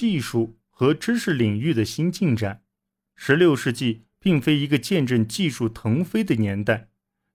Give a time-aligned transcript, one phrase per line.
[0.00, 2.62] 技术和知识领域的新进展。
[3.14, 6.88] 十六世纪并非一个见证技术腾飞的年代，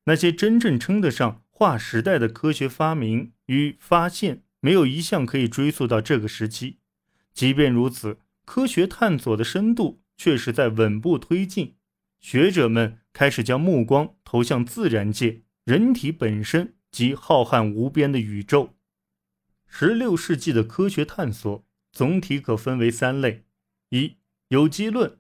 [0.06, 6.80] 那些真正称得上划时代的科学发明与发现，没有一项可以追溯到这个时期。
[7.36, 11.76] 即便如此，科学探索的深度却是在稳步推进。
[12.20, 18.74] 学者们开始将目光投向自然界、人体本身及浩瀚无边的宇宙。
[19.68, 21.65] 十六世纪的科学探索
[21.96, 23.46] 总体可分为三类：
[23.90, 24.18] 一、
[24.50, 25.18] 有机论。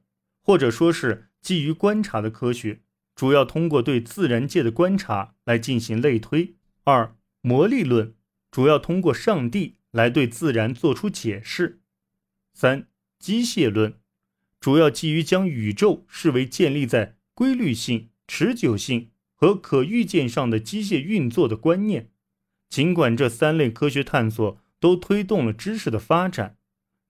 [0.47, 2.81] 或者说是基于观察的科学，
[3.15, 6.57] 主要通过对自然界的观察来进行类推。
[6.83, 8.13] 二、魔力论，
[8.51, 11.81] 主要通过上帝来对自然做出解释。
[12.53, 13.95] 三、机械论，
[14.59, 22.11] 主要基于将宇宙视为建立在规律性、持久性和可预见上的机械运作的观念。
[22.69, 26.54] 尽管这三类科学探索都推动了知识的发展，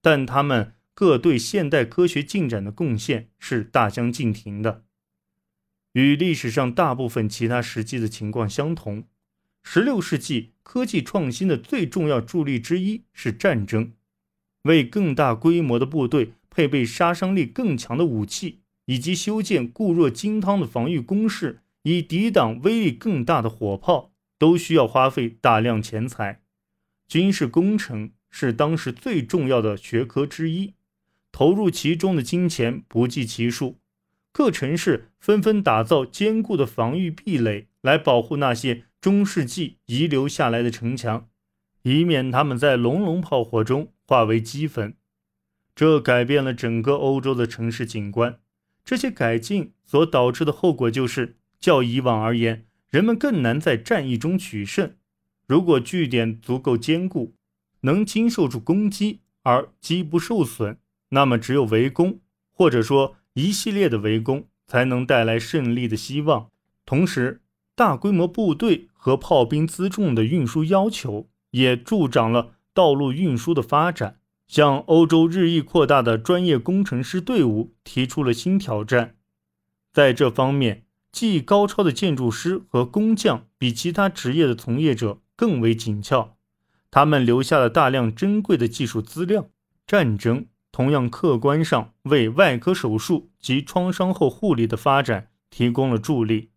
[0.05, 0.73] 但他们。
[0.97, 4.85] 各对现代科学进展的贡献是大相径庭的。
[5.91, 9.03] 与历史上大部分其他时期的情况相同
[9.65, 13.91] ，16世纪科技创新的最重要助力之一是战争。
[14.61, 26.41] 为更大规模的部队配备杀伤力更强的武器，以及修建固若金汤的防御工事，以抵挡威力更大的火炮，都需要花费大量钱财。
[27.05, 30.73] 军事工程是当时最重要的学科之一。
[31.31, 33.79] 投入其中的金钱不计其数，
[34.33, 41.29] 各城市纷纷打造坚固的防御壁垒，来保护那些中世纪遗留下来的城墙，
[41.83, 44.97] 以免他们在隆隆炮火中化为齑粉。
[45.73, 48.39] 这改变了整个欧洲的城市景观。
[48.83, 54.93] 这些改进所导致的后果就是，较以往而言，人们更难在战役中取胜。
[55.47, 57.33] 如果据点足够坚固，
[57.85, 60.77] 能经受住攻击而机不受损。
[61.09, 62.19] 那么，只有围攻，
[62.51, 66.49] 或者说一系列的围攻，才能带来胜利的希望。
[66.85, 67.41] 同时，
[67.75, 79.15] 大规模部队和炮兵辎重的运输要求，也助长了道路运输的发展，向欧洲日益扩大的专业工程师队伍提出了新挑战。
[79.93, 86.34] 在这方面，技艺高超的建筑师和工匠比其他职业的从业者更为紧俏，
[86.95, 89.49] 他们留下了大量珍贵的技术资料。
[89.85, 90.45] 战争。
[90.71, 96.51] 同样客观上为外科手术及创伤后护理的发展提供了助力。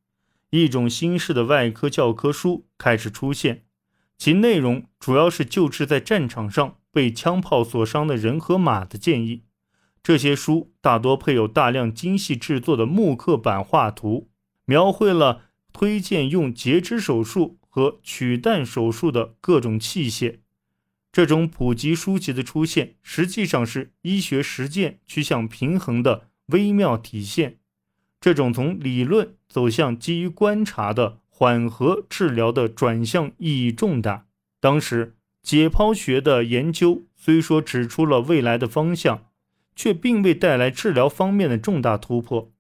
[0.50, 3.65] 一种新式的外科教科书开始出现，
[4.16, 9.43] 其内容主要是救治在战场上被枪炮所伤的人和马的建议。
[10.05, 14.28] 这些书大多配有大量精细制作的木刻版画图，
[14.65, 20.39] 描绘了推荐用截肢手术和取弹手术的各种器械。
[21.12, 27.59] 这种普及书籍的出现，实际上是医学实践趋向平衡的微妙体现。
[28.21, 34.27] 这种从理论走向基于观察的缓和治疗的转向意义重大。
[34.59, 39.28] 当时，解剖学的研究虽说指出了未来的方向，
[39.77, 42.50] 却并未带来治疗方面的重大突破。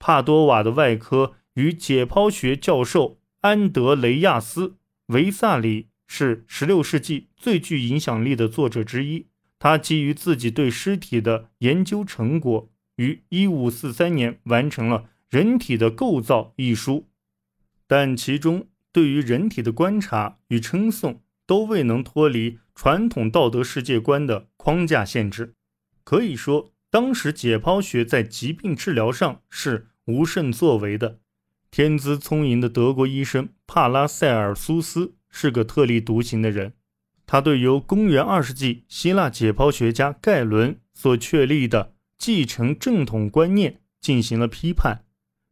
[0.00, 4.68] 帕多瓦的外科与解剖学教授安德雷亚斯·
[5.06, 5.90] 维萨里。
[6.08, 9.26] 是16世纪最具影响力的作者之一。
[9.58, 14.98] 他基于自己对尸体的研究成果，于1543年完成了
[15.28, 17.08] 《人体的构造》一书，
[17.88, 25.54] 但其中对于人体的观察与称颂都未能脱离传统道德世界观的框架限制。
[26.04, 31.18] 可以说，当时解剖学在疾病治疗上是无甚作为的。
[31.76, 35.16] 天资聪颖的德国医生帕拉塞尔苏斯。
[35.28, 36.72] 是个特立独行的人，
[37.26, 45.04] 他对由公元二世纪希腊解剖学家盖伦所确立的继承正统观念进行了批判，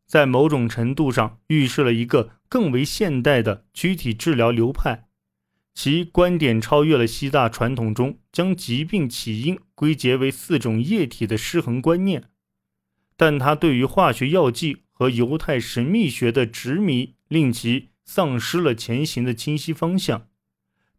[0.06, 5.08] 在某种程度上预示了一个更为现代的躯体治疗流派。
[5.74, 12.30] 其观点超越了希腊传统中将疾病起因归结为四种液体的失衡观念，
[13.14, 17.90] 但他对于化学药剂和犹太神秘学的执迷令其。
[18.06, 20.28] 丧失了前行的清晰方向。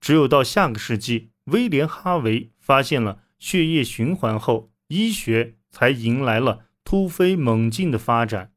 [0.01, 8.53] 只有到下个世纪，威廉·哈维发现了血液循环后，医学才迎来了突飞猛进的发展。